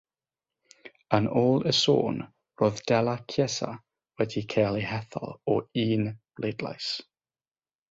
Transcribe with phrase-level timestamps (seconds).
[1.17, 2.17] Yn ôl y sôn,
[2.63, 3.69] roedd Della Chiesa
[4.21, 6.91] wedi cael ei hethol o un bleidlais.